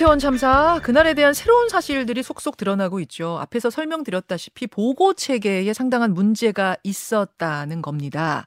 이태원 0.00 0.18
참사 0.18 0.80
그날에 0.82 1.12
대한 1.12 1.34
새로운 1.34 1.68
사실들이 1.68 2.22
속속 2.22 2.56
드러나고 2.56 3.00
있죠. 3.00 3.36
앞에서 3.38 3.68
설명드렸다시피 3.68 4.66
보고 4.66 5.12
체계에 5.12 5.70
상당한 5.74 6.14
문제가 6.14 6.74
있었다는 6.82 7.82
겁니다. 7.82 8.46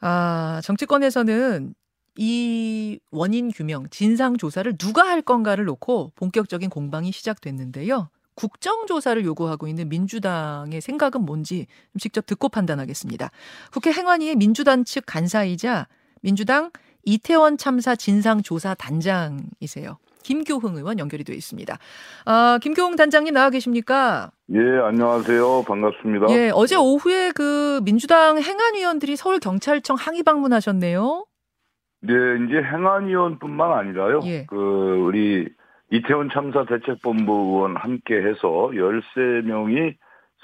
아, 0.00 0.62
정치권에서는 0.64 1.74
이 2.16 2.98
원인 3.10 3.50
규명, 3.50 3.90
진상 3.90 4.38
조사를 4.38 4.78
누가 4.78 5.02
할 5.02 5.20
건가를 5.20 5.66
놓고 5.66 6.12
본격적인 6.14 6.70
공방이 6.70 7.12
시작됐는데요. 7.12 8.08
국정조사를 8.34 9.22
요구하고 9.26 9.68
있는 9.68 9.90
민주당의 9.90 10.80
생각은 10.80 11.26
뭔지 11.26 11.66
직접 12.00 12.24
듣고 12.24 12.48
판단하겠습니다. 12.48 13.30
국회 13.70 13.92
행안위의 13.92 14.36
민주당 14.36 14.84
측 14.84 15.04
간사이자 15.04 15.88
민주당 16.22 16.70
이태원 17.04 17.58
참사 17.58 17.94
진상조사 17.94 18.72
단장이세요. 18.76 19.98
김교흥 20.28 20.76
의원 20.76 20.98
연결이 20.98 21.24
되어 21.24 21.34
있습니다. 21.34 21.78
아, 22.26 22.58
김교흥 22.60 22.96
단장님 22.96 23.32
나와 23.32 23.48
계십니까? 23.48 24.30
예, 24.52 24.58
안녕하세요. 24.58 25.64
반갑습니다. 25.66 26.26
예, 26.30 26.50
어제 26.52 26.76
오후에 26.76 27.32
그 27.34 27.80
민주당 27.82 28.38
행안위원들이 28.38 29.16
서울 29.16 29.38
경찰청 29.38 29.96
항의 29.98 30.22
방문하셨네요. 30.24 31.24
네, 32.02 32.12
이제 32.12 32.56
행안위원뿐만 32.62 33.72
아니라요. 33.72 34.20
예. 34.24 34.44
그 34.44 34.56
우리 35.06 35.48
이태원 35.90 36.28
참사 36.32 36.66
대책본부 36.66 37.32
의원 37.32 37.76
함께 37.76 38.16
해서 38.16 38.70
13명이 38.74 39.94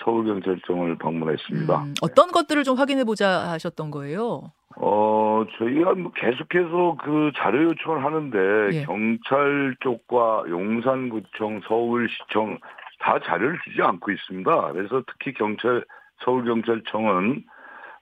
서울경찰청을 0.03 0.97
방문했습니다. 0.97 1.83
음, 1.83 1.95
어떤 2.01 2.33
것들을 2.33 2.65
좀 2.65 2.79
확인해 2.79 3.05
보자 3.05 3.51
하셨던 3.51 3.91
거예요? 3.91 4.51
어, 4.77 5.14
저희가 5.59 5.95
뭐 5.95 6.13
계속해서 6.13 6.97
그 7.03 7.33
자료 7.37 7.65
요청을 7.65 8.05
하는데 8.05 8.79
예. 8.79 8.85
경찰 8.85 9.77
쪽과 9.81 10.45
용산구청, 10.49 11.63
서울시청 11.67 12.59
다 13.01 13.19
자료를 13.19 13.59
주지 13.65 13.83
않고 13.83 14.11
있습니다. 14.11 14.73
그래서 14.73 15.03
특히 15.07 15.35
경찰 15.35 15.85
서울경찰청은 16.25 17.45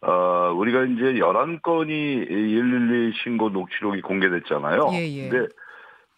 어, 0.02 0.52
우리가 0.56 0.84
이제 0.84 1.14
11건이 1.14 2.28
112 2.28 3.12
신고 3.22 3.50
녹취록이 3.50 4.00
공개됐잖아요. 4.02 4.90
예, 4.92 5.06
예. 5.08 5.28
근데 5.28 5.48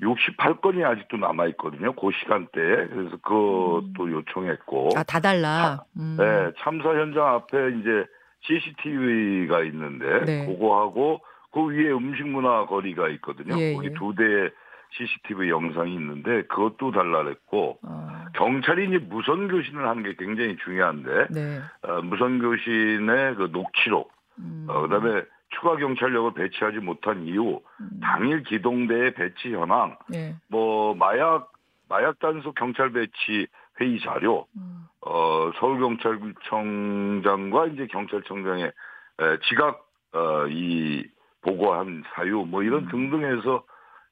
68건이 0.01 0.85
아직도 0.85 1.19
남아 1.19 1.47
있거든요. 1.49 1.93
그 1.93 2.11
시간대에. 2.19 2.89
그래서 2.89 3.17
그것도 3.23 4.11
요청했고. 4.11 4.91
아, 4.97 5.03
다 5.03 5.21
달라. 5.21 5.85
음. 5.97 6.17
네, 6.19 6.51
참사 6.59 6.89
현장 6.91 7.27
앞에 7.27 7.57
이제 7.81 8.05
CCTV가 8.47 9.63
있는데 9.65 10.25
네. 10.25 10.47
그거하고 10.47 11.21
그 11.53 11.67
위에 11.67 11.93
음식 11.93 12.27
문화 12.27 12.67
거리가 12.67 13.09
있거든요. 13.11 13.59
예, 13.59 13.75
거기 13.75 13.89
예. 13.89 13.93
두 13.95 14.15
대의 14.15 14.51
CCTV 14.97 15.49
영상이 15.51 15.93
있는데 15.95 16.43
그것도 16.43 16.93
달라랬고 16.93 17.79
어, 17.83 18.25
경찰이 18.35 18.89
이제 18.89 18.99
무선 18.99 19.49
교신을 19.49 19.87
하는 19.87 20.03
게 20.03 20.15
굉장히 20.17 20.57
중요한데 20.65 21.27
네. 21.31 21.61
어, 21.83 22.03
무선 22.03 22.41
교신의 22.41 23.35
그 23.37 23.49
녹취록 23.53 24.13
음, 24.39 24.67
어, 24.69 24.83
그다음에 24.83 25.23
추가 25.51 25.77
경찰력을 25.77 26.35
배치하지 26.35 26.79
못한 26.79 27.25
이유 27.27 27.61
음, 27.81 28.01
당일 28.03 28.43
기동대의 28.43 29.15
배치 29.15 29.53
현황 29.53 29.97
네. 30.09 30.35
뭐 30.49 30.95
마약 30.95 31.53
마약 31.89 32.19
단속 32.19 32.55
경찰 32.55 32.91
배치 32.91 33.47
회의 33.81 33.99
자료 34.01 34.47
음, 34.57 34.87
어, 35.01 35.51
서울경찰청장과 35.59 37.67
이제 37.69 37.87
경찰청장의 37.89 38.65
에, 38.67 39.39
지각, 39.49 39.87
어, 40.13 40.47
이, 40.49 41.05
보고한 41.43 42.05
사유, 42.15 42.45
뭐 42.49 42.63
이런 42.63 42.85
음. 42.85 42.89
등등해서 42.89 43.65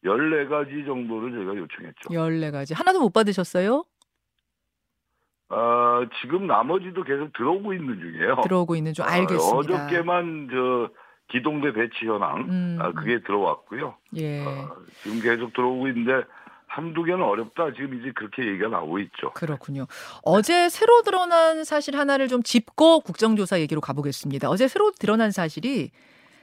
14가지 0.05 0.85
정도를 0.85 1.33
저희가 1.33 1.57
요청했죠. 1.57 2.11
14가지. 2.11 2.75
하나도 2.77 3.01
못 3.01 3.13
받으셨어요? 3.13 3.85
아, 5.49 6.07
지금 6.21 6.47
나머지도 6.47 7.03
계속 7.05 7.33
들어오고 7.35 7.73
있는 7.75 7.99
중이에요. 8.01 8.37
들어오고 8.43 8.75
있는 8.77 8.93
줄 8.95 9.05
어, 9.05 9.09
알겠습니다. 9.09 9.57
어저께만 9.57 10.49
저, 10.51 10.91
기동대 11.29 11.73
배치 11.73 12.05
현황, 12.05 12.41
음, 12.43 12.79
아, 12.81 12.93
그게 12.93 13.21
들어왔고요. 13.23 13.95
예. 14.17 14.45
어, 14.45 14.77
지금 15.03 15.21
계속 15.21 15.53
들어오고 15.55 15.89
있는데, 15.89 16.25
한두 16.75 17.03
개는 17.05 17.23
어렵다. 17.23 17.73
지금 17.75 18.01
이제 18.01 18.13
그렇게 18.15 18.47
얘기가 18.47 18.69
나오고 18.69 18.99
있죠. 19.01 19.31
그렇군요. 19.35 19.87
어제 20.23 20.69
새로 20.71 21.03
드러난 21.03 21.65
사실 21.65 21.97
하나를 21.97 22.29
좀 22.29 22.43
짚고 22.43 23.01
국정조사 23.01 23.61
얘기로 23.61 23.81
가보겠습니다. 23.83 24.49
어제 24.49 24.69
새로 24.69 24.91
드러난 24.93 25.31
사실이 25.31 25.91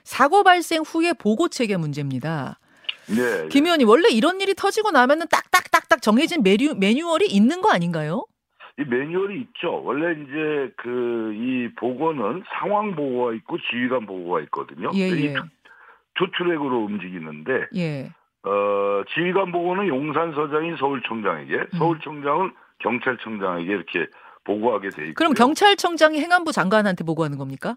사고 0.03 0.43
발생 0.43 0.81
후의 0.83 1.15
보고 1.15 1.47
체계 1.47 1.77
문제입니다. 1.77 2.59
네. 3.07 3.47
김 3.49 3.65
의원님, 3.65 3.87
원래 3.89 4.09
이런 4.09 4.39
일이 4.39 4.53
터지고 4.53 4.91
나면은 4.91 5.25
딱딱딱딱 5.29 6.01
정해진 6.03 6.43
메뉴, 6.43 6.75
매뉴얼이 6.75 7.25
있는 7.25 7.61
거 7.61 7.71
아닌가요? 7.71 8.25
이 8.77 8.83
매뉴얼이 8.83 9.41
있죠. 9.41 9.81
원래 9.83 10.13
이제 10.13 10.71
그 10.77 11.33
이 11.33 11.69
보고는 11.75 12.43
상황 12.59 12.95
보고가 12.95 13.33
있고 13.35 13.57
지휘관 13.69 14.05
보고가 14.05 14.41
있거든요. 14.41 14.91
예, 14.95 15.09
이 15.09 15.25
예. 15.25 15.33
두, 15.33 15.41
두 16.15 16.31
트랙으로 16.37 16.85
움직이는데 16.85 17.67
예. 17.75 18.11
어, 18.43 19.03
지휘관 19.13 19.51
보고는 19.51 19.87
용산 19.87 20.33
서장인 20.33 20.77
서울청장에게, 20.77 21.55
음. 21.55 21.77
서울청장은 21.77 22.51
경찰청장에게 22.79 23.71
이렇게 23.71 24.07
보고하게 24.45 24.89
돼 24.89 25.03
있고. 25.07 25.13
그럼 25.15 25.33
경찰청장이 25.33 26.19
행안부 26.19 26.51
장관한테 26.51 27.03
보고하는 27.03 27.37
겁니까? 27.37 27.75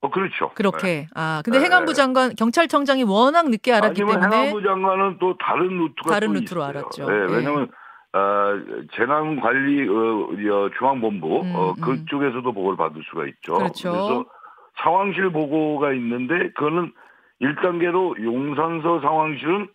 어 0.00 0.10
그렇죠. 0.10 0.46
네. 0.48 0.54
그렇게. 0.54 1.06
아, 1.14 1.42
근데 1.44 1.58
네. 1.58 1.64
행안부 1.66 1.94
장관, 1.94 2.34
경찰청장이 2.34 3.04
워낙 3.04 3.48
늦게 3.48 3.72
알았기 3.72 4.02
아니면 4.02 4.20
때문에 4.20 4.36
행안부 4.36 4.62
장관은 4.62 5.18
또 5.18 5.36
다른 5.38 5.68
루트가 5.78 6.10
다른 6.10 6.28
또 6.28 6.34
루트로 6.34 6.60
있어요. 6.60 6.68
알았죠. 6.68 7.10
네, 7.10 7.14
예. 7.14 7.36
왜냐하면 7.36 7.70
어, 8.12 8.86
재난관리 8.94 9.88
어, 9.88 10.54
어, 10.54 10.70
중앙본부 10.78 11.40
음, 11.42 11.54
어, 11.54 11.74
음. 11.76 11.80
그쪽에서도 11.80 12.50
보고를 12.52 12.76
받을 12.76 13.02
수가 13.10 13.26
있죠. 13.26 13.54
그렇죠. 13.54 13.90
래서 13.90 14.24
상황실 14.82 15.30
보고가 15.30 15.92
있는데 15.94 16.50
그거는 16.52 16.92
1단계로 17.40 18.22
용산서 18.22 19.00
상황실은 19.00 19.68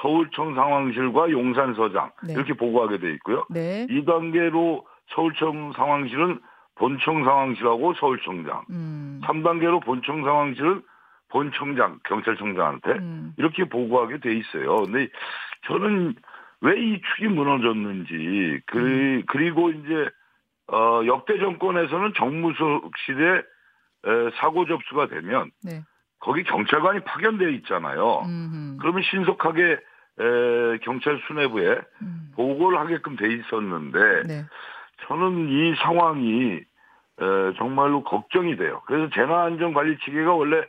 서울청 0.00 0.54
상황실과 0.54 1.30
용산서장 1.30 2.10
네. 2.26 2.32
이렇게 2.34 2.54
보고하게 2.54 2.98
돼 2.98 3.12
있고요. 3.14 3.44
네. 3.50 3.86
2단계로 3.88 4.82
서울청 5.14 5.72
상황실은 5.72 6.40
본청 6.74 7.24
상황실하고 7.24 7.94
서울청장. 7.94 8.64
음. 8.70 9.20
3단계로 9.24 9.84
본청 9.84 10.24
상황실은 10.24 10.82
본청장, 11.28 12.00
경찰청장한테 12.04 12.90
음. 12.92 13.32
이렇게 13.36 13.64
보고하게 13.64 14.18
돼 14.18 14.32
있어요. 14.34 14.82
근데 14.82 15.08
저는 15.66 16.14
왜 16.60 16.76
이 16.78 17.00
축이 17.00 17.28
무너졌는지 17.28 18.60
그, 18.66 18.78
음. 18.78 19.22
그리고 19.26 19.70
이제 19.70 20.08
어, 20.72 21.02
역대 21.06 21.38
정권에서는 21.38 22.14
정무수석실에 22.16 23.36
에, 24.06 24.30
사고 24.36 24.64
접수가 24.66 25.08
되면 25.08 25.50
네. 25.62 25.82
거기 26.24 26.42
경찰관이 26.42 27.00
파견되어 27.00 27.50
있잖아요. 27.50 28.22
음. 28.24 28.78
그러면 28.80 29.02
신속하게 29.02 29.62
에, 29.72 30.78
경찰 30.82 31.20
수뇌부에 31.26 31.80
음. 32.00 32.32
보고를 32.34 32.78
하게끔 32.78 33.16
돼 33.16 33.30
있었는데 33.30 34.22
네. 34.26 34.44
저는 35.06 35.48
이 35.50 35.74
상황이 35.76 36.52
에, 36.54 37.54
정말로 37.58 38.02
걱정이 38.04 38.56
돼요. 38.56 38.80
그래서 38.86 39.10
재난안전관리체계가 39.14 40.32
원래 40.32 40.62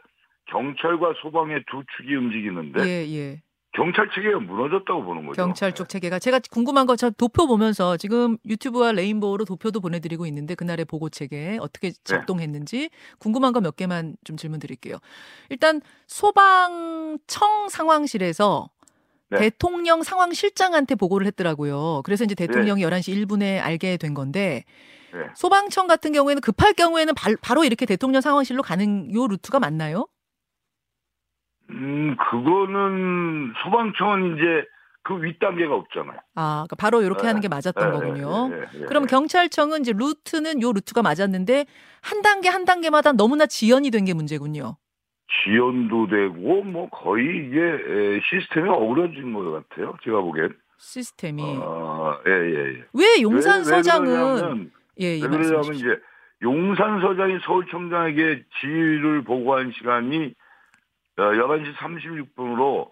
경찰과 0.47 1.13
소방의 1.21 1.63
두 1.67 1.83
축이 1.95 2.13
움직이는데 2.15 2.83
예, 2.85 3.05
예. 3.15 3.41
경찰 3.75 4.09
체계가 4.15 4.39
무너졌다고 4.39 5.03
보는 5.03 5.25
거죠. 5.25 5.35
경찰 5.41 5.73
쪽 5.73 5.89
체계가 5.89 6.19
제가 6.19 6.39
궁금한 6.49 6.85
거 6.85 6.95
저 6.95 7.09
도표 7.09 7.45
보면서 7.47 7.97
지금 7.97 8.37
유튜브와 8.45 8.93
레인보우로 8.93 9.43
도표도 9.45 9.81
보내드리고 9.81 10.25
있는데 10.27 10.55
그날의 10.55 10.85
보고 10.85 11.09
체계 11.09 11.57
어떻게 11.59 11.89
네. 11.91 11.95
작동했는지 12.03 12.89
궁금한 13.19 13.51
거 13.53 13.59
몇 13.59 13.75
개만 13.75 14.15
좀 14.23 14.37
질문 14.37 14.59
드릴게요. 14.59 14.97
일단 15.49 15.81
소방청 16.07 17.69
상황실에서 17.69 18.69
네. 19.31 19.39
대통령 19.39 20.03
상황실장한테 20.03 20.95
보고를 20.95 21.25
했더라고요. 21.27 22.01
그래서 22.05 22.23
이제 22.23 22.35
대통령이 22.35 22.81
11시 22.83 23.25
1분에 23.25 23.59
알게 23.59 23.97
된 23.97 24.13
건데 24.13 24.63
네. 25.11 25.19
소방청 25.35 25.87
같은 25.87 26.11
경우에는 26.13 26.41
급할 26.41 26.73
경우에는 26.73 27.13
발- 27.15 27.37
바로 27.41 27.63
이렇게 27.63 27.85
대통령 27.85 28.21
상황실로 28.21 28.61
가는 28.61 29.13
요 29.13 29.27
루트가 29.27 29.59
맞나요? 29.59 30.07
음, 31.69 32.15
그거는 32.17 33.53
소방청은 33.63 34.35
이제 34.35 34.65
그 35.03 35.21
윗단계가 35.21 35.73
없잖아요. 35.75 36.17
아, 36.35 36.65
그러니까 36.67 36.75
바로 36.77 37.01
이렇게 37.01 37.21
네. 37.23 37.27
하는 37.27 37.41
게 37.41 37.47
맞았던 37.47 37.87
예, 37.87 37.91
거군요. 37.91 38.49
예, 38.51 38.57
예, 38.57 38.81
예. 38.81 38.85
그럼 38.85 39.05
경찰청은 39.05 39.81
이제 39.81 39.93
루트는 39.95 40.61
요 40.61 40.71
루트가 40.71 41.01
맞았는데 41.03 41.65
한 42.01 42.21
단계 42.21 42.49
한 42.49 42.65
단계마다 42.65 43.11
너무나 43.13 43.45
지연이 43.45 43.91
된 43.91 44.05
게 44.05 44.13
문제군요. 44.13 44.77
지연도 45.43 46.07
되고 46.07 46.63
뭐 46.63 46.89
거의 46.89 47.25
이게 47.25 47.59
에, 47.59 48.19
시스템이 48.29 48.69
어그러진 48.69 49.33
것 49.33 49.51
같아요. 49.69 49.95
제가 50.03 50.21
보기엔. 50.21 50.55
시스템이 50.77 51.41
어, 51.61 52.17
예, 52.27 52.31
예, 52.31 52.73
예. 52.79 52.83
왜 52.93 53.21
용산 53.21 53.63
서장은 53.63 54.69
예, 55.01 55.05
예, 55.05 55.13
왜 55.13 55.19
그러냐면 55.21 55.39
말씀하십시오. 55.39 55.91
이제 55.93 56.01
용산 56.41 57.01
서장이 57.01 57.39
서울청장에게 57.45 58.43
지휘를 58.59 59.23
보고한 59.23 59.71
시간이 59.77 60.25
어, 60.27 60.44
11시 61.17 61.75
36분으로 61.75 62.89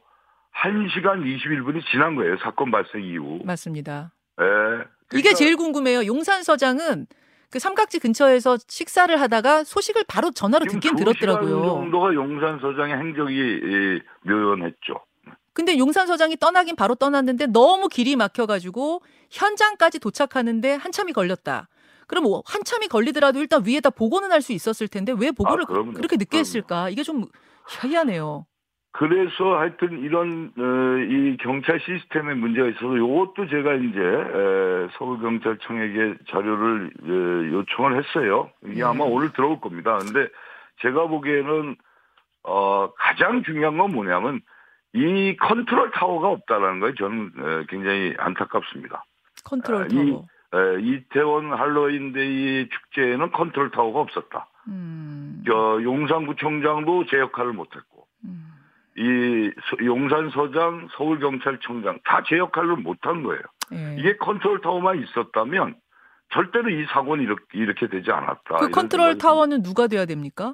1시간 0.55 1.23
21분이 1.23 1.81
지난 1.91 2.15
거예요. 2.15 2.37
사건 2.37 2.71
발생 2.71 3.03
이후. 3.03 3.39
맞습니다. 3.43 4.11
예. 4.39 4.45
그러니까 4.45 4.87
이게 5.13 5.33
제일 5.33 5.57
궁금해요. 5.57 6.05
용산 6.05 6.43
서장은 6.43 7.07
그 7.49 7.59
삼각지 7.59 7.99
근처에서 7.99 8.57
식사를 8.67 9.19
하다가 9.19 9.63
소식을 9.63 10.05
바로 10.07 10.31
전화로 10.31 10.65
듣긴 10.65 10.95
두 10.95 11.03
들었더라고요. 11.03 11.61
정도가 11.65 12.13
용산 12.13 12.59
서장의 12.59 12.95
행적이 12.97 13.37
예, 13.63 13.99
묘연했죠. 14.29 14.95
근데 15.53 15.77
용산 15.77 16.07
서장이 16.07 16.37
떠나긴 16.37 16.75
바로 16.75 16.95
떠났는데 16.95 17.47
너무 17.47 17.87
길이 17.89 18.15
막혀가지고 18.15 19.03
현장까지 19.29 19.99
도착하는데 19.99 20.73
한참이 20.75 21.13
걸렸다. 21.13 21.67
그럼 22.07 22.23
뭐 22.23 22.41
한참이 22.45 22.87
걸리더라도 22.87 23.39
일단 23.39 23.63
위에다 23.65 23.91
보고는 23.91 24.31
할 24.31 24.41
수 24.41 24.51
있었을 24.51 24.87
텐데 24.87 25.13
왜 25.15 25.29
보고를 25.31 25.65
아. 25.65 25.67
그렇게 25.67 26.15
늦게 26.15 26.25
그럼요. 26.29 26.39
했을까? 26.39 26.89
이게 26.89 27.03
좀 27.03 27.25
희한해요. 27.69 28.45
그래서 28.95 29.57
하여튼 29.57 29.99
이런 30.03 30.51
어, 30.55 30.97
이 31.09 31.35
경찰 31.37 31.79
시스템에 31.79 32.35
문제가 32.35 32.67
있어서 32.67 32.95
이것도 32.95 33.47
제가 33.49 33.73
이제 33.73 33.99
에, 33.99 34.87
서울 34.97 35.19
경찰청에게 35.19 36.15
자료를 36.29 36.91
에, 37.03 37.53
요청을 37.53 37.97
했어요. 38.03 38.51
이게 38.65 38.81
예. 38.81 38.83
아마 38.83 39.03
오늘 39.05 39.33
들어올 39.33 39.59
겁니다. 39.59 39.97
근데 39.97 40.27
제가 40.81 41.07
보기에는 41.07 41.75
어, 42.43 42.91
가장 42.97 43.41
중요한 43.43 43.77
건 43.79 43.91
뭐냐면 43.93 44.41
이 44.93 45.35
컨트롤 45.37 45.89
타워가 45.91 46.27
없다라는 46.29 46.79
거에 46.79 46.93
저는 46.95 47.31
에, 47.35 47.65
굉장히 47.69 48.13
안타깝습니다. 48.19 49.05
컨트롤 49.43 49.83
아, 49.83 49.87
이- 49.89 50.11
타워. 50.11 50.25
에, 50.53 50.81
이태원 50.81 51.51
할로윈데이 51.51 52.69
축제에는 52.69 53.31
컨트롤 53.31 53.71
타워가 53.71 54.01
없었다. 54.01 54.47
음, 54.67 55.43
저 55.45 55.79
용산구청장도 55.83 57.05
제 57.07 57.17
역할을 57.19 57.53
못했고 57.53 58.07
음, 58.25 58.53
이 58.97 59.51
서- 59.69 59.85
용산서장, 59.85 60.87
서울경찰청장 60.97 61.99
다 62.05 62.21
제 62.27 62.37
역할을 62.37 62.77
못한 62.77 63.23
거예요. 63.23 63.41
예. 63.73 63.95
이게 63.99 64.15
컨트롤 64.17 64.61
타워만 64.61 65.01
있었다면 65.03 65.75
절대로 66.33 66.69
이 66.69 66.85
사고는 66.91 67.23
이렇게, 67.23 67.43
이렇게 67.53 67.87
되지 67.87 68.11
않았다. 68.11 68.57
그 68.59 68.69
컨트롤 68.69 69.17
타워는 69.17 69.61
누가 69.63 69.87
돼야 69.87 70.05
됩니까? 70.05 70.53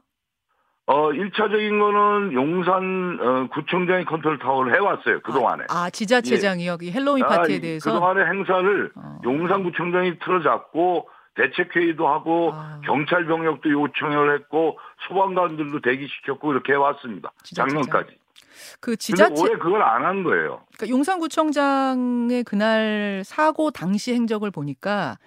어, 0.87 1.11
1차적인 1.11 1.79
거는 1.79 2.33
용산 2.33 3.19
어, 3.21 3.47
구청장이 3.53 4.05
컨트롤 4.05 4.39
타워를 4.39 4.73
해왔어요. 4.73 5.21
그동안에. 5.21 5.65
아, 5.69 5.83
아, 5.83 5.89
지자체장이요. 5.91 6.77
이 6.81 6.91
헬로윈 6.91 7.23
아, 7.23 7.27
파티에 7.27 7.57
이- 7.57 7.61
대해서. 7.61 7.91
그동안의 7.93 8.25
행사를 8.25 8.91
어. 8.95 9.19
용산 9.23 9.63
구청장이 9.63 10.17
틀어잡고 10.19 11.07
대책회의도 11.39 12.07
하고 12.07 12.51
아. 12.53 12.81
경찰 12.85 13.25
병력도 13.25 13.71
요청을 13.71 14.35
했고 14.35 14.77
소방관들도 15.07 15.81
대기시켰고 15.81 16.51
이렇게 16.51 16.73
해왔습니다. 16.73 17.31
지자체장. 17.43 17.81
작년까지. 17.83 18.17
그 18.81 18.95
지자체 18.97 19.41
올해 19.41 19.57
그걸 19.57 19.81
안 19.81 20.03
한 20.03 20.23
거예요. 20.23 20.61
그러니까 20.77 20.89
용산구청장의 20.89 22.43
그날 22.43 23.21
사고 23.25 23.71
당시 23.71 24.13
행적을 24.13 24.51
보니까 24.51 25.17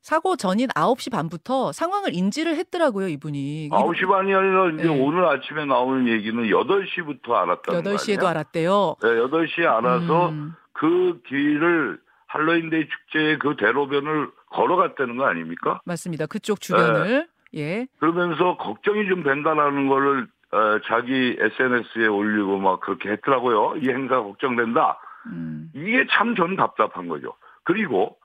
사고 0.00 0.36
전인 0.36 0.66
9시 0.68 1.12
반부터 1.12 1.72
상황을 1.72 2.12
인지를 2.14 2.56
했더라고요, 2.56 3.06
이분이. 3.08 3.68
9시 3.70 4.08
반이 4.08 4.34
아니라 4.34 4.70
이제 4.70 4.82
네. 4.84 4.88
오늘 4.88 5.24
아침에 5.26 5.64
나오는 5.64 6.08
얘기는 6.08 6.42
8시부터 6.42 7.30
알았다는 7.32 7.82
8시에도 7.82 8.20
거 8.20 8.26
아니에요? 8.26 8.28
알았대요. 8.28 8.96
네, 9.00 9.08
8시에 9.08 9.64
알아서 9.66 10.28
음, 10.30 10.54
그 10.72 11.20
길을 11.28 12.00
할로윈데이 12.26 12.88
축제의 12.88 13.38
그 13.38 13.54
대로변을 13.56 14.30
걸어갔다는 14.52 15.16
거 15.16 15.26
아닙니까? 15.26 15.80
맞습니다. 15.84 16.26
그쪽 16.26 16.60
주변을. 16.60 17.04
네. 17.08 17.26
예. 17.54 17.86
그러면서 18.00 18.56
걱정이 18.56 19.08
좀 19.08 19.22
된다라는 19.22 19.88
거를 19.88 20.26
어, 20.52 20.78
자기 20.86 21.36
SNS에 21.38 22.06
올리고 22.06 22.58
막 22.58 22.80
그렇게 22.80 23.10
했더라고요. 23.10 23.74
이 23.82 23.88
행사 23.88 24.20
걱정된다. 24.22 24.98
음. 25.26 25.70
이게 25.74 26.06
참 26.10 26.34
저는 26.34 26.56
답답한 26.56 27.08
거죠. 27.08 27.34
그리고 27.64 28.16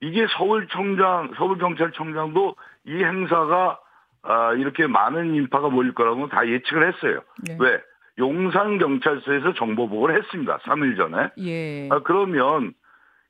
이게 0.00 0.26
서울청장, 0.36 1.32
서울경찰청장도 1.36 2.56
이 2.86 3.02
행사가 3.02 3.78
아, 4.22 4.52
이렇게 4.54 4.86
많은 4.88 5.34
인파가 5.36 5.68
몰릴 5.68 5.94
거라고 5.94 6.28
다 6.28 6.46
예측을 6.48 6.92
했어요. 6.92 7.20
네. 7.46 7.56
왜? 7.60 7.80
용산경찰서에서 8.18 9.54
정보 9.54 9.88
보고를 9.88 10.16
했습니다. 10.22 10.58
3일 10.64 10.96
전에. 10.96 11.30
예. 11.38 11.88
아, 11.90 12.00
그러면 12.02 12.72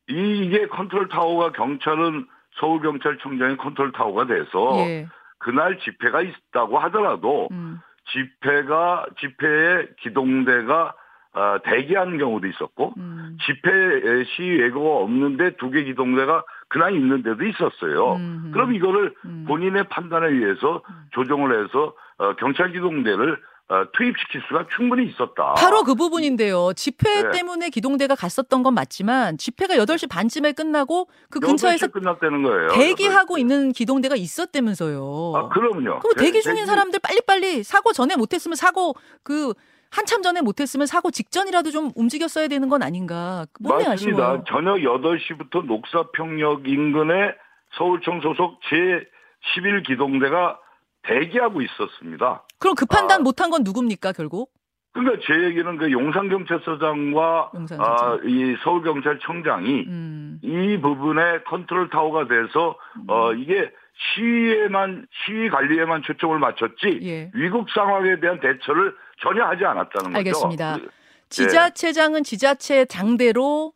이- 0.09 0.45
이게 0.47 0.67
컨트롤 0.69 1.09
타워가 1.09 1.53
경찰은 1.53 2.27
서울경찰청장의 2.57 3.57
컨트롤 3.59 3.93
타워가 3.93 4.27
돼서 4.27 4.75
예. 4.79 5.07
그날 5.39 5.79
집회가 5.79 6.23
있다고 6.23 6.79
하더라도 6.79 7.49
음. 7.53 7.81
집회가 8.13 9.07
집회에 9.21 9.89
기동대가 10.01 10.95
아, 11.39 11.59
대기하는 11.65 12.17
경우도 12.17 12.47
있었고 12.47 12.95
음. 12.97 13.37
집회 13.45 14.25
시위 14.25 14.59
예고가 14.63 15.03
없는데 15.05 15.57
두 15.57 15.71
개 15.71 15.83
기동대가 15.85 16.43
그날 16.69 16.95
있는 16.95 17.23
데도 17.23 17.45
있었어요. 17.45 18.15
음. 18.15 18.51
그럼 18.55 18.73
이거를 18.73 19.13
음. 19.27 19.45
본인의 19.47 19.85
판단에 19.91 20.29
의해서 20.29 20.83
조정을 21.11 21.65
해서 21.65 21.93
어, 22.19 22.33
경찰 22.37 22.73
기동대를 22.73 23.39
어, 23.69 23.83
투입시킬 23.93 24.43
수가 24.47 24.67
충분히 24.77 25.07
있었다. 25.09 25.55
바로 25.55 25.83
그 25.83 25.97
부분인데요. 25.97 26.73
집회 26.75 27.23
네. 27.25 27.31
때문에 27.33 27.69
기동대가 27.71 28.15
갔었던 28.15 28.63
건 28.63 28.75
맞지만 28.75 29.39
집회가 29.39 29.75
8시 29.75 30.09
반쯤에 30.09 30.53
끝나고 30.53 31.09
그 31.31 31.41
8시에 31.41 31.47
근처에서 31.47 31.87
끝났다는 31.89 32.45
거예요. 32.45 32.69
대기하고 32.69 33.35
8시. 33.35 33.41
있는 33.41 33.73
기동대가 33.73 34.15
있었다면서요. 34.15 35.33
아, 35.35 35.49
그럼요. 35.49 35.99
그럼 35.99 36.15
대기 36.17 36.33
대- 36.35 36.41
중인 36.43 36.59
대기- 36.59 36.67
사람들 36.67 37.01
빨리빨리 37.03 37.65
사고 37.65 37.93
전에 37.93 38.15
못했으면 38.15 38.55
사고 38.55 38.95
그 39.25 39.53
한참 39.91 40.23
전에 40.23 40.43
못했으면 40.43 40.87
사고 40.87 41.11
직전이라도 41.11 41.71
좀 41.73 41.91
움직였어야 41.97 42.47
되는 42.47 42.69
건 42.69 42.83
아닌가. 42.85 43.47
뭔데 43.59 43.89
맞습니다. 43.89 44.23
아쉬워요. 44.23 44.45
저녁 44.47 44.77
8시부터 44.79 45.65
녹사평역 45.67 46.69
인근에 46.69 47.35
서울청 47.79 48.21
소속 48.21 48.61
제11 48.63 49.85
기동대가 49.87 50.59
대기하고 51.07 51.63
있었습니다. 51.63 52.43
그럼 52.59 52.75
그 52.75 52.87
판단 52.87 53.21
아. 53.21 53.23
못한 53.23 53.51
건 53.51 53.63
누굽니까 53.65 54.13
결국? 54.13 54.51
그러니까 54.93 55.23
제 55.27 55.45
얘기는 55.45 55.77
그 55.77 55.93
용산경찰서장과 55.93 57.51
용산서장. 57.55 57.85
아, 57.85 58.19
이 58.25 58.57
서울경찰청장이 58.65 59.85
음. 59.87 60.39
이 60.43 60.79
부분에 60.81 61.43
컨트롤 61.47 61.91
타워가 61.91 62.27
돼서 62.27 62.77
어 63.09 63.33
이게 63.35 63.71
시위에만 64.15 65.07
시위 65.27 65.49
관리에만 65.51 66.03
초점을 66.03 66.39
맞췄지 66.39 67.01
예. 67.03 67.31
위급 67.35 67.71
상황에 67.71 68.21
대한 68.21 68.41
대처를 68.41 68.95
전혀 69.23 69.45
하지 69.45 69.65
않았다는 69.65 70.13
거죠. 70.13 70.17
알겠습니다. 70.19 70.77
그- 70.79 70.91
지자체장은 71.29 72.23
지자체 72.23 72.85
장대로 72.87 73.73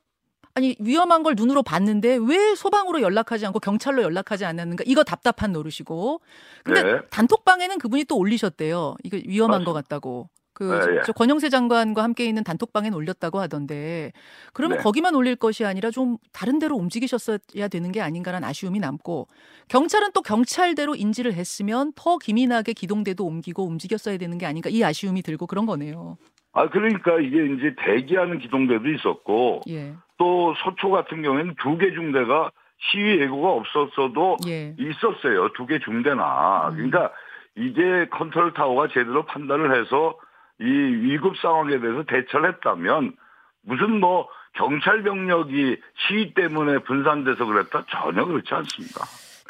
아니 0.60 0.76
위험한 0.78 1.22
걸 1.22 1.34
눈으로 1.36 1.62
봤는데 1.62 2.18
왜 2.20 2.54
소방으로 2.54 3.00
연락하지 3.00 3.46
않고 3.46 3.60
경찰로 3.60 4.02
연락하지 4.02 4.44
않았는가? 4.44 4.84
이거 4.86 5.02
답답한 5.04 5.52
노릇이고. 5.52 6.20
근데 6.64 6.82
네. 6.82 7.00
단톡방에는 7.08 7.78
그분이 7.78 8.04
또 8.04 8.18
올리셨대요. 8.18 8.94
이거 9.02 9.18
위험한 9.24 9.64
것 9.64 9.72
같다고. 9.72 10.28
그 10.52 10.64
네, 10.64 10.96
예. 10.96 11.00
저 11.06 11.12
권영세 11.12 11.48
장관과 11.48 12.02
함께 12.02 12.26
있는 12.26 12.44
단톡방에 12.44 12.90
올렸다고 12.90 13.40
하던데 13.40 14.12
그러면 14.52 14.76
네. 14.76 14.82
거기만 14.82 15.14
올릴 15.14 15.34
것이 15.34 15.64
아니라 15.64 15.90
좀 15.90 16.18
다른 16.34 16.58
데로 16.58 16.76
움직이셨어야 16.76 17.68
되는 17.70 17.92
게 17.92 18.02
아닌가라는 18.02 18.46
아쉬움이 18.46 18.78
남고 18.80 19.28
경찰은 19.68 20.10
또 20.12 20.20
경찰대로 20.20 20.96
인지를 20.96 21.32
했으면 21.32 21.92
더 21.96 22.18
기민하게 22.18 22.74
기동대도 22.74 23.24
옮기고 23.24 23.64
움직였어야 23.64 24.18
되는 24.18 24.36
게 24.36 24.44
아닌가 24.44 24.68
이 24.68 24.84
아쉬움이 24.84 25.22
들고 25.22 25.46
그런 25.46 25.64
거네요. 25.64 26.18
아 26.52 26.68
그러니까 26.68 27.18
이게 27.20 27.38
이제 27.54 27.74
대기하는 27.86 28.40
기동대도 28.40 28.90
있었고 28.90 29.62
예. 29.68 29.94
또 30.20 30.54
서초 30.62 30.90
같은 30.90 31.22
경우에는 31.22 31.54
두 31.58 31.78
개 31.78 31.92
중대가 31.92 32.50
시위 32.78 33.20
예고가 33.20 33.50
없었어도 33.52 34.36
예. 34.48 34.74
있었어요. 34.78 35.48
두 35.54 35.66
개 35.66 35.78
중대나. 35.78 36.68
음. 36.70 36.74
그러니까 36.76 37.10
이게 37.56 38.06
컨트롤 38.10 38.52
타워가 38.52 38.88
제대로 38.88 39.24
판단을 39.24 39.80
해서 39.80 40.14
이 40.60 40.64
위급 40.64 41.36
상황에 41.38 41.78
대해서 41.80 42.02
대처를 42.04 42.52
했다면 42.54 43.14
무슨 43.62 44.00
뭐 44.00 44.28
경찰 44.54 45.02
병력이 45.02 45.76
시위 45.96 46.34
때문에 46.34 46.78
분산돼서 46.80 47.46
그랬다 47.46 47.84
전혀 47.90 48.24
그렇지 48.24 48.52
않습니다. 48.54 49.00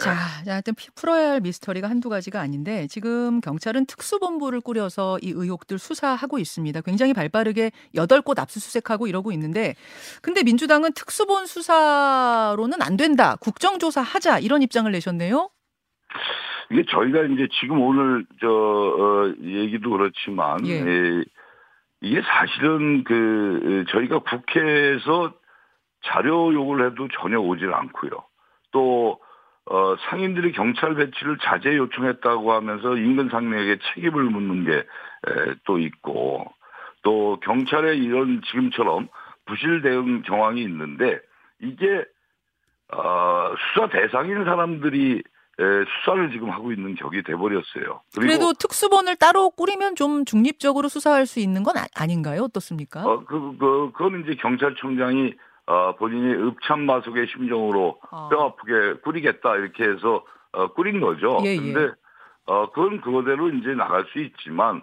자, 0.00 0.44
자, 0.44 0.52
하여튼 0.52 0.74
피- 0.74 0.90
풀어야 0.94 1.30
할 1.30 1.40
미스터리가 1.40 1.88
한두 1.88 2.08
가지가 2.08 2.40
아닌데 2.40 2.86
지금 2.88 3.40
경찰은 3.40 3.86
특수본부를 3.86 4.60
꾸려서 4.60 5.18
이 5.22 5.30
의혹들 5.30 5.78
수사하고 5.78 6.38
있습니다. 6.38 6.80
굉장히 6.82 7.12
발빠르게 7.14 7.70
여덟 7.94 8.20
곳 8.22 8.38
압수수색하고 8.38 9.06
이러고 9.06 9.32
있는데 9.32 9.74
근데 10.22 10.42
민주당은 10.42 10.92
특수본 10.94 11.46
수사로는 11.46 12.82
안 12.82 12.96
된다. 12.96 13.36
국정조사 13.36 14.00
하자. 14.00 14.38
이런 14.40 14.62
입장을 14.62 14.90
내셨네요. 14.90 15.50
이게 16.70 16.84
저희가 16.88 17.22
이제 17.24 17.48
지금 17.60 17.80
오늘 17.80 18.24
저 18.40 18.48
어, 18.48 19.34
얘기도 19.42 19.90
그렇지만 19.90 20.64
예. 20.66 20.74
예, 20.86 21.24
이게 22.00 22.22
사실은 22.22 23.02
그 23.04 23.84
에, 23.88 23.90
저희가 23.92 24.20
국회에서 24.20 25.32
자료 26.04 26.54
요구를 26.54 26.92
해도 26.92 27.08
전혀 27.20 27.38
오질 27.38 27.72
않고요. 27.74 28.10
또 28.72 29.18
어, 29.66 29.94
상인들이 30.08 30.52
경찰 30.52 30.94
배치를 30.94 31.38
자제 31.42 31.76
요청했다고 31.76 32.52
하면서 32.52 32.96
인근 32.96 33.28
상인에게 33.28 33.78
책임을 33.94 34.24
묻는 34.24 34.64
게 34.64 34.84
또 35.64 35.78
있고 35.78 36.46
또 37.02 37.38
경찰의 37.40 37.98
이런 37.98 38.42
지금처럼 38.46 39.08
부실 39.46 39.82
대응 39.82 40.22
정황이 40.24 40.62
있는데 40.62 41.20
이게 41.60 42.04
어, 42.92 43.54
수사 43.74 43.88
대상인 43.88 44.44
사람들이 44.44 45.22
에, 45.60 45.62
수사를 46.00 46.30
지금 46.32 46.50
하고 46.50 46.72
있는 46.72 46.94
격이 46.94 47.22
돼버렸어요. 47.22 48.00
그래도 48.18 48.52
특수본을 48.54 49.16
따로 49.16 49.50
꾸리면 49.50 49.94
좀 49.94 50.24
중립적으로 50.24 50.88
수사할 50.88 51.26
수 51.26 51.38
있는 51.38 51.62
건 51.62 51.74
아, 51.76 52.06
닌가요 52.06 52.42
어떻습니까? 52.44 53.04
어, 53.04 53.24
그, 53.24 53.56
그, 53.58 53.92
그건 53.92 54.22
이제 54.22 54.34
경찰청장이 54.40 55.34
어, 55.70 55.94
본인이 55.94 56.34
읍참 56.34 56.84
마속의 56.84 57.28
심정으로 57.28 58.00
어. 58.10 58.28
뼈 58.28 58.46
아프게 58.46 59.00
꾸리겠다 59.04 59.54
이렇게 59.54 59.84
해서 59.84 60.24
어, 60.50 60.72
꾸린 60.72 61.00
거죠. 61.00 61.38
예, 61.44 61.52
예. 61.52 61.56
근데 61.56 61.92
어, 62.46 62.70
그건 62.72 63.00
그거대로 63.00 63.50
이제 63.50 63.74
나갈 63.74 64.04
수 64.12 64.18
있지만 64.18 64.82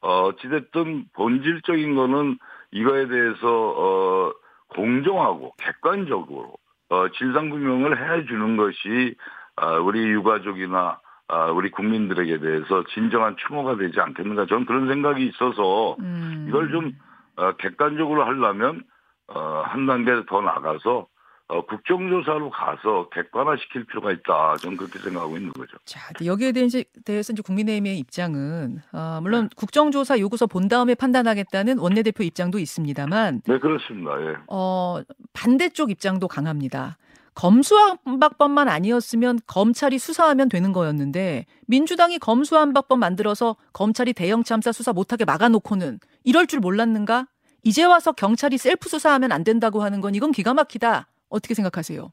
어, 0.00 0.26
어찌됐든 0.26 1.06
본질적인 1.14 1.96
거는 1.96 2.38
이거에 2.70 3.08
대해서 3.08 3.48
어, 3.48 4.32
공정하고 4.68 5.54
객관적으로 5.58 6.54
어, 6.90 7.08
진상규명을 7.18 8.20
해주는 8.20 8.56
것이 8.56 9.16
어, 9.56 9.80
우리 9.80 10.06
유가족이나 10.06 11.00
어, 11.30 11.52
우리 11.52 11.72
국민들에게 11.72 12.38
대해서 12.38 12.84
진정한 12.94 13.34
추모가 13.38 13.74
되지 13.74 13.98
않겠는가 13.98 14.46
저는 14.46 14.66
그런 14.66 14.86
생각이 14.86 15.26
있어서 15.26 15.96
음. 15.98 16.46
이걸 16.48 16.70
좀 16.70 16.92
어, 17.34 17.52
객관적으로 17.56 18.24
하려면 18.24 18.84
어, 19.28 19.62
한 19.64 19.86
단계 19.86 20.12
더 20.28 20.40
나가서 20.40 21.06
어, 21.50 21.64
국정조사로 21.64 22.50
가서 22.50 23.08
객관화시킬 23.08 23.86
필요가 23.86 24.12
있다. 24.12 24.56
저는 24.60 24.76
그렇게 24.76 24.98
생각하고 24.98 25.38
있는 25.38 25.50
거죠. 25.52 25.78
자, 25.86 25.98
여기에 26.22 26.52
대해서, 26.52 26.82
대해서 27.06 27.32
이제 27.32 27.40
국민의힘의 27.42 27.98
입장은 28.00 28.82
어, 28.92 29.20
물론 29.22 29.44
네. 29.44 29.48
국정조사 29.56 30.18
요구서 30.18 30.46
본 30.46 30.68
다음에 30.68 30.94
판단하겠다는 30.94 31.78
원내대표 31.78 32.22
입장도 32.22 32.58
있습니다만, 32.58 33.42
네 33.46 33.58
그렇습니다. 33.58 34.20
예. 34.20 34.36
어, 34.48 35.00
반대쪽 35.32 35.90
입장도 35.90 36.28
강합니다. 36.28 36.98
검수한박법만 37.34 38.68
아니었으면 38.68 39.38
검찰이 39.46 39.98
수사하면 39.98 40.48
되는 40.48 40.72
거였는데 40.72 41.46
민주당이 41.68 42.18
검수한박법 42.18 42.98
만들어서 42.98 43.56
검찰이 43.72 44.12
대형 44.12 44.42
참사 44.42 44.72
수사 44.72 44.92
못하게 44.92 45.24
막아놓고는 45.24 46.00
이럴 46.24 46.48
줄 46.48 46.58
몰랐는가? 46.58 47.26
이제 47.62 47.84
와서 47.84 48.12
경찰이 48.12 48.58
셀프 48.58 48.88
수사하면 48.88 49.32
안 49.32 49.44
된다고 49.44 49.82
하는 49.82 50.00
건 50.00 50.14
이건 50.14 50.32
기가 50.32 50.54
막히다. 50.54 51.06
어떻게 51.28 51.54
생각하세요? 51.54 52.10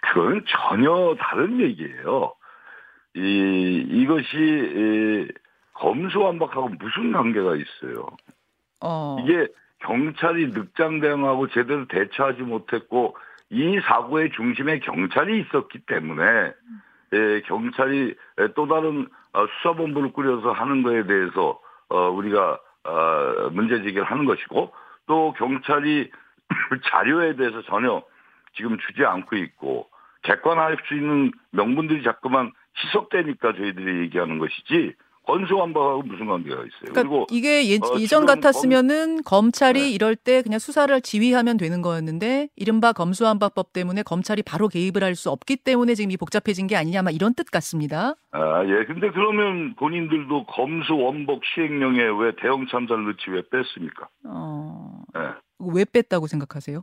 그건 0.00 0.44
전혀 0.46 1.16
다른 1.18 1.60
얘기예요. 1.60 2.34
이 3.16 3.86
이것이 3.88 4.28
이, 4.36 5.28
검수완박하고 5.74 6.70
무슨 6.80 7.12
관계가 7.12 7.56
있어요? 7.56 8.06
어. 8.80 9.16
이게 9.20 9.48
경찰이 9.80 10.48
늑장 10.48 11.00
대응하고 11.00 11.48
제대로 11.48 11.86
대처하지 11.88 12.42
못했고 12.42 13.16
이 13.50 13.78
사고의 13.86 14.30
중심에 14.32 14.80
경찰이 14.80 15.40
있었기 15.40 15.80
때문에 15.86 16.22
예, 17.12 17.40
경찰이 17.42 18.14
또 18.54 18.66
다른 18.66 19.06
어, 19.32 19.46
수사본부를 19.46 20.12
꾸려서 20.12 20.52
하는 20.52 20.82
거에 20.82 21.06
대해서 21.06 21.60
어, 21.88 22.08
우리가 22.10 22.58
어, 22.84 23.50
문제 23.52 23.78
제기를 23.82 24.04
하는 24.04 24.24
것이고 24.24 24.72
또 25.06 25.32
경찰이 25.36 26.10
자료에 26.90 27.36
대해서 27.36 27.62
전혀 27.62 28.02
지금 28.54 28.78
주지 28.78 29.04
않고 29.04 29.36
있고 29.36 29.88
객관할 30.22 30.78
수 30.86 30.94
있는 30.94 31.32
명분들이 31.50 32.02
자꾸만 32.02 32.52
희석되니까 32.76 33.52
저희들이 33.54 34.00
얘기하는 34.00 34.38
것이지 34.38 34.94
건수안박하고 35.26 36.02
무슨 36.02 36.26
관계가 36.26 36.56
있어요. 36.56 36.92
그러니까 36.92 37.02
그리고 37.02 37.26
이게 37.30 37.68
예, 37.70 37.76
어, 37.76 37.98
전 38.06 38.26
같았으면은 38.26 39.22
검... 39.22 39.50
찰이 39.52 39.80
네. 39.80 39.90
이럴 39.90 40.16
때 40.16 40.42
그냥 40.42 40.58
수사를 40.58 41.00
지휘하면 41.00 41.56
되는 41.56 41.80
거였는데 41.80 42.48
이른바 42.56 42.92
검수안박법 42.92 43.72
때문에 43.72 44.02
검찰이 44.02 44.42
바로 44.42 44.68
개입을 44.68 45.02
할 45.02 45.14
수 45.14 45.30
없기 45.30 45.56
때문에 45.56 45.94
지금 45.94 46.10
이 46.10 46.16
복잡해진 46.16 46.66
게 46.66 46.76
아니냐 46.76 47.02
막 47.02 47.14
이런 47.14 47.34
뜻 47.34 47.50
같습니다. 47.50 48.14
아 48.32 48.64
예. 48.64 48.84
근데 48.84 49.10
그러면 49.10 49.74
본인들도 49.76 50.46
검수 50.46 50.94
원복 50.96 51.42
시행령에 51.54 52.02
왜 52.02 52.32
대형 52.40 52.66
참사를 52.66 53.04
넣지 53.04 53.30
왜 53.30 53.42
뺐습니까? 53.50 54.08
어. 54.26 55.02
네. 55.14 55.20
왜 55.60 55.84
뺐다고 55.84 56.26
생각하세요? 56.26 56.82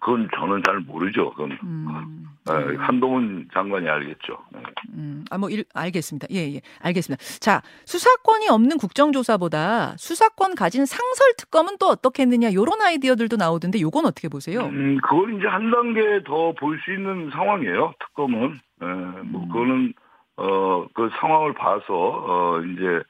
그건 0.00 0.28
저는 0.34 0.62
잘 0.64 0.80
모르죠. 0.80 1.30
그건 1.32 1.52
음, 1.62 2.24
네. 2.46 2.76
한동훈 2.78 3.48
장관이 3.52 3.88
알겠죠. 3.88 4.38
네. 4.52 4.60
음, 4.94 5.24
아, 5.30 5.36
뭐, 5.38 5.50
일, 5.50 5.64
알겠습니다. 5.74 6.26
예, 6.32 6.54
예. 6.54 6.60
알겠습니다. 6.80 7.22
자, 7.40 7.60
수사권이 7.84 8.48
없는 8.48 8.78
국정조사보다 8.78 9.96
수사권 9.98 10.54
가진 10.54 10.86
상설 10.86 11.34
특검은 11.36 11.76
또 11.78 11.86
어떻겠느냐, 11.88 12.52
요런 12.54 12.80
아이디어들도 12.80 13.36
나오던데 13.36 13.80
요건 13.80 14.06
어떻게 14.06 14.28
보세요? 14.28 14.60
음, 14.66 14.98
그걸 15.02 15.34
이제 15.38 15.46
한 15.46 15.70
단계 15.70 16.22
더 16.24 16.52
볼 16.58 16.78
수 16.84 16.92
있는 16.92 17.30
상황이에요, 17.30 17.92
특검은. 18.00 18.58
예, 18.82 18.86
뭐, 19.26 19.42
음. 19.42 19.48
그거는, 19.48 19.92
어, 20.38 20.86
그 20.94 21.10
상황을 21.20 21.52
봐서, 21.54 21.84
어, 21.90 22.60
이제, 22.62 23.02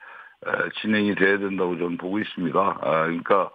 진행이 0.81 1.15
돼야 1.17 1.39
된다고 1.39 1.77
저는 1.77 1.99
보고 1.99 2.19
있습니다. 2.19 2.59
아, 2.59 2.81
그러니까, 3.05 3.51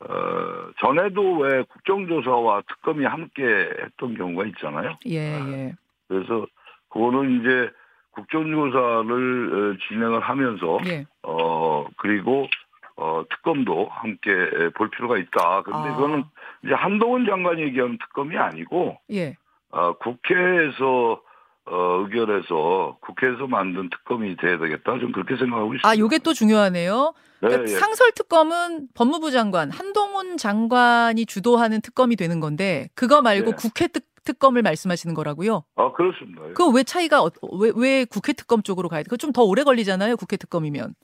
어, 0.00 0.70
전에도 0.80 1.38
왜 1.38 1.62
국정조사와 1.62 2.62
특검이 2.68 3.04
함께 3.04 3.42
했던 3.44 4.14
경우가 4.14 4.46
있잖아요. 4.46 4.96
예, 5.06 5.34
아, 5.34 5.48
예. 5.48 5.72
그래서 6.08 6.46
그거는 6.88 7.40
이제 7.40 7.70
국정조사를 8.12 9.74
어, 9.74 9.76
진행을 9.88 10.20
하면서, 10.20 10.78
예. 10.86 11.04
어, 11.22 11.86
그리고, 11.98 12.48
어, 12.96 13.24
특검도 13.30 13.88
함께 13.90 14.30
볼 14.74 14.90
필요가 14.90 15.16
있다. 15.18 15.62
근데 15.62 15.88
아. 15.88 15.92
이거는 15.92 16.24
이제 16.64 16.74
한동훈 16.74 17.26
장관이 17.26 17.62
얘기하는 17.62 17.98
특검이 17.98 18.36
아니고, 18.36 18.98
예. 19.12 19.36
어, 19.70 19.92
국회에서 19.94 21.20
어, 21.66 22.02
의결해서 22.04 22.98
국회에서 23.00 23.46
만든 23.46 23.88
특검이 23.90 24.36
돼야 24.36 24.58
되겠다. 24.58 24.98
좀 24.98 25.12
그렇게 25.12 25.36
생각하고 25.36 25.74
있습니다. 25.74 25.88
아, 25.88 25.96
요게 25.96 26.18
또 26.18 26.32
중요하네요. 26.32 27.12
그러니까 27.38 27.64
네, 27.64 27.72
예. 27.72 27.76
상설 27.78 28.12
특검은 28.12 28.88
법무부 28.94 29.30
장관 29.30 29.70
한동훈 29.70 30.36
장관이 30.36 31.26
주도하는 31.26 31.80
특검이 31.80 32.16
되는 32.16 32.40
건데 32.40 32.88
그거 32.94 33.22
말고 33.22 33.50
네. 33.52 33.56
국회 33.56 33.86
특, 33.88 34.04
특검을 34.24 34.62
말씀하시는 34.62 35.14
거라고요? 35.14 35.64
아 35.76 35.92
그렇습니다. 35.92 36.42
그왜 36.54 36.82
차이가 36.84 37.22
어, 37.22 37.30
왜, 37.58 37.72
왜 37.74 38.04
국회 38.04 38.32
특검 38.34 38.62
쪽으로 38.62 38.88
가야 38.88 39.00
돼? 39.02 39.04
그거 39.04 39.16
좀 39.16 39.32
더 39.32 39.42
오래 39.44 39.62
걸리잖아요. 39.64 40.16
국회 40.16 40.36
특검이면. 40.36 40.94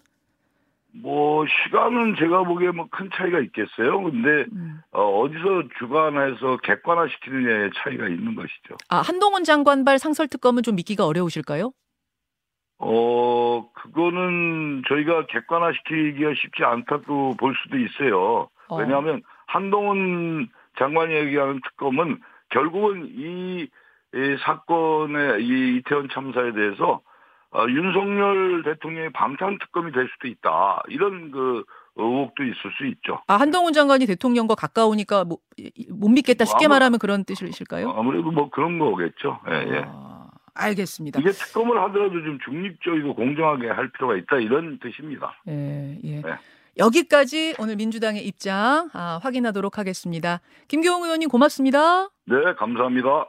뭐 1.03 1.45
시간은 1.47 2.17
제가 2.17 2.45
보기에 2.45 2.71
뭐 2.71 2.87
큰 2.91 3.11
차이가 3.15 3.41
있겠어요. 3.41 4.03
근데 4.03 4.47
음. 4.53 4.81
어, 4.93 5.27
디서 5.29 5.65
주관해서 5.79 6.59
객관화시키느냐의 6.63 7.71
차이가 7.77 8.09
있는 8.09 8.35
것이죠. 8.35 8.77
아 8.89 8.99
한동훈 9.01 9.45
장관발 9.45 9.99
상설 9.99 10.29
특검은 10.29 10.63
좀 10.63 10.77
믿기가 10.77 11.05
어려우실까요? 11.07 11.73
어 12.79 13.69
그거는 13.75 14.83
저희가 14.89 15.27
객관화시키기가 15.27 16.31
쉽지 16.35 16.65
않다고 16.65 17.37
볼 17.37 17.55
수도 17.63 17.79
있어요. 17.79 18.49
어. 18.69 18.77
왜냐하면 18.77 19.23
한동훈 19.47 20.49
장관이 20.79 21.15
얘기하는 21.15 21.61
특검은 21.65 22.21
결국은 22.51 23.07
이, 23.07 23.63
이 24.15 24.37
사건의 24.45 25.43
이 25.43 25.77
이태원 25.77 26.09
참사에 26.11 26.53
대해서 26.53 27.01
어, 27.53 27.67
윤석열 27.69 28.63
대통령의 28.65 29.13
방탄 29.13 29.59
특검이 29.59 29.93
될 29.93 30.09
수도 30.13 30.29
있다. 30.29 30.83
이런 30.89 31.31
그 31.31 31.65
의혹도 31.97 32.45
있을 32.45 32.73
수 32.77 32.87
있죠. 32.87 33.23
아 33.27 33.37
한동훈 33.37 33.73
장관이 33.73 34.07
대통령과 34.07 34.55
가까우니까 34.55 35.25
뭐, 35.25 35.39
못 35.91 36.09
믿겠다 36.09 36.45
쉽게 36.45 36.69
뭐, 36.69 36.77
말하면 36.77 36.99
그런 36.99 37.25
뜻이실까요? 37.25 37.91
아무래도 37.97 38.31
뭐 38.31 38.51
그런 38.51 38.79
거겠죠. 38.79 39.41
예, 39.49 39.55
예. 39.55 39.85
아, 39.87 40.29
알겠습니다. 40.55 41.21
이게 41.21 41.31
특검을 41.31 41.81
하더라도 41.85 42.23
좀 42.23 42.39
중립적이고 42.45 43.15
공정하게 43.15 43.69
할 43.69 43.91
필요가 43.93 44.17
있다 44.17 44.37
이런 44.37 44.79
뜻입니다. 44.79 45.41
예, 45.49 45.99
예. 46.05 46.21
네. 46.21 46.35
여기까지 46.79 47.55
오늘 47.59 47.77
민주당의 47.77 48.27
입장 48.27 48.91
아, 48.93 49.19
확인하도록 49.23 49.79
하겠습니다. 49.79 50.41
김교웅 50.69 51.05
의원님 51.05 51.31
고맙습니다. 51.31 52.11
네, 52.27 52.37
감사합니다. 52.59 53.29